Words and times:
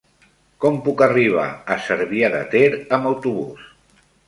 Com 0.63 0.79
puc 0.87 1.03
arribar 1.07 1.43
a 1.77 1.77
Cervià 1.89 2.33
de 2.39 2.41
Ter 2.57 2.65
amb 2.99 3.13
autobús? 3.13 3.71